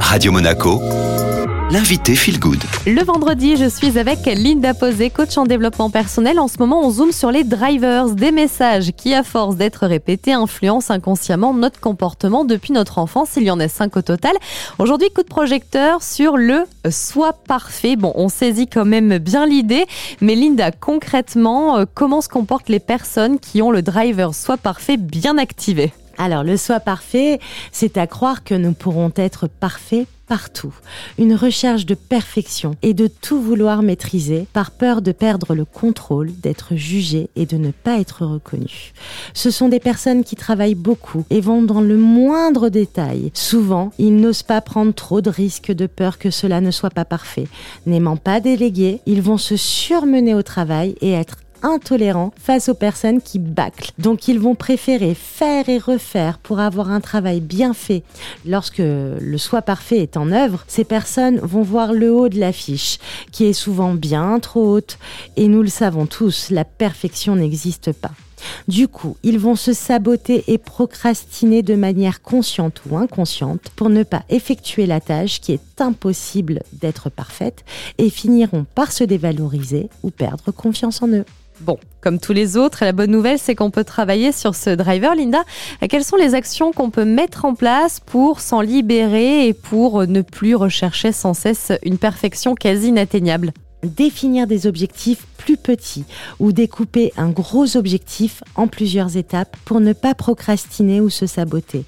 [0.00, 0.80] Radio Monaco,
[1.70, 2.62] l'invité Feel Good.
[2.86, 6.38] Le vendredi, je suis avec Linda Posé, coach en développement personnel.
[6.38, 10.32] En ce moment, on zoome sur les drivers, des messages qui, à force d'être répétés,
[10.32, 13.30] influencent inconsciemment notre comportement depuis notre enfance.
[13.36, 14.32] Il y en a cinq au total.
[14.78, 17.96] Aujourd'hui, coup de projecteur sur le soi parfait.
[17.96, 19.86] Bon, on saisit quand même bien l'idée,
[20.20, 24.96] mais Linda, concrètement, euh, comment se comportent les personnes qui ont le driver soi parfait
[24.96, 25.92] bien activé?
[26.18, 27.40] Alors, le soi parfait,
[27.72, 30.74] c'est à croire que nous pourrons être parfaits partout.
[31.18, 36.32] Une recherche de perfection et de tout vouloir maîtriser par peur de perdre le contrôle,
[36.40, 38.92] d'être jugé et de ne pas être reconnu.
[39.34, 43.30] Ce sont des personnes qui travaillent beaucoup et vont dans le moindre détail.
[43.34, 47.04] Souvent, ils n'osent pas prendre trop de risques de peur que cela ne soit pas
[47.04, 47.46] parfait.
[47.86, 53.20] N'aimant pas déléguer, ils vont se surmener au travail et être intolérants face aux personnes
[53.20, 53.90] qui bâclent.
[53.98, 58.02] Donc ils vont préférer faire et refaire pour avoir un travail bien fait.
[58.46, 62.98] Lorsque le soi parfait est en œuvre, ces personnes vont voir le haut de l'affiche,
[63.32, 64.98] qui est souvent bien trop haute.
[65.36, 68.12] Et nous le savons tous, la perfection n'existe pas.
[68.68, 74.02] Du coup, ils vont se saboter et procrastiner de manière consciente ou inconsciente pour ne
[74.02, 77.64] pas effectuer la tâche qui est impossible d'être parfaite
[77.98, 81.24] et finiront par se dévaloriser ou perdre confiance en eux.
[81.60, 85.14] Bon, comme tous les autres, la bonne nouvelle, c'est qu'on peut travailler sur ce driver.
[85.14, 85.42] Linda,
[85.88, 90.20] quelles sont les actions qu'on peut mettre en place pour s'en libérer et pour ne
[90.20, 93.52] plus rechercher sans cesse une perfection quasi inatteignable?
[93.82, 96.04] Définir des objectifs plus petits
[96.38, 101.84] ou découper un gros objectif en plusieurs étapes pour ne pas procrastiner ou se saboter.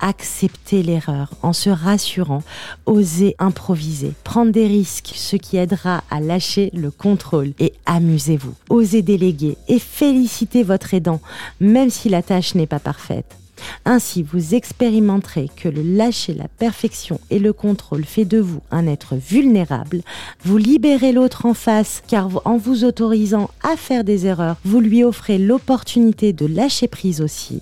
[0.00, 2.42] Accepter l'erreur en se rassurant,
[2.86, 8.54] oser improviser, prendre des risques, ce qui aidera à lâcher le contrôle et amusez-vous.
[8.68, 11.20] Osez déléguer et féliciter votre aidant,
[11.60, 13.36] même si la tâche n'est pas parfaite.
[13.84, 18.86] Ainsi, vous expérimenterez que le lâcher la perfection et le contrôle fait de vous un
[18.86, 20.02] être vulnérable.
[20.44, 25.04] Vous libérez l'autre en face car en vous autorisant à faire des erreurs, vous lui
[25.04, 27.60] offrez l'opportunité de lâcher prise aussi.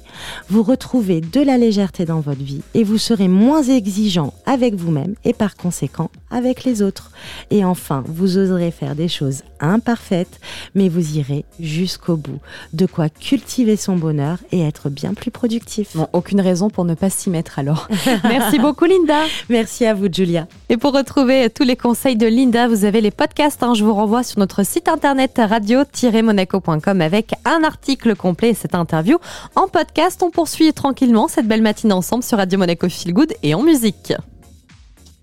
[0.49, 5.15] Vous retrouvez de la légèreté dans votre vie et vous serez moins exigeant avec vous-même
[5.25, 7.11] et par conséquent avec les autres.
[7.51, 10.41] Et enfin, vous oserez faire des choses imparfaites,
[10.75, 12.41] mais vous irez jusqu'au bout.
[12.73, 15.90] De quoi cultiver son bonheur et être bien plus productif.
[15.95, 17.89] Bon, aucune raison pour ne pas s'y mettre alors.
[18.25, 19.25] Merci beaucoup Linda.
[19.49, 20.47] Merci à vous Julia.
[20.69, 23.63] Et pour retrouver tous les conseils de Linda, vous avez les podcasts.
[23.63, 23.75] Hein.
[23.75, 29.19] je vous renvoie sur notre site internet radio-monaco.com avec un article complet et cette interview
[29.57, 30.23] en podcast.
[30.23, 34.13] On poursuit tranquillement cette belle matinée ensemble sur Radio Monaco Feel Good et en musique.